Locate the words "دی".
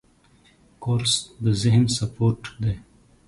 2.63-2.75